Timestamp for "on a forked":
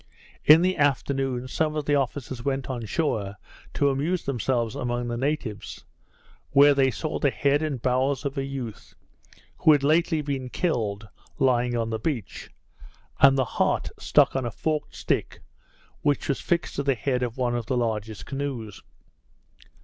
14.35-14.95